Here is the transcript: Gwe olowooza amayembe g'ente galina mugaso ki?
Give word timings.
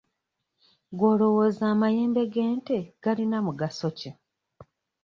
Gwe 0.97 1.05
olowooza 1.13 1.63
amayembe 1.73 2.21
g'ente 2.33 2.77
galina 3.03 3.37
mugaso 3.45 3.87
ki? 3.97 4.09